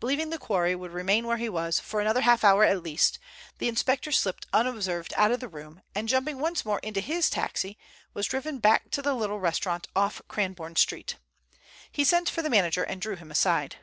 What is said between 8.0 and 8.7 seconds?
was driven